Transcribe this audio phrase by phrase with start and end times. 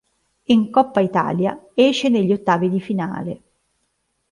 [0.45, 3.41] In Coppa Italia esce negli ottavi di finale.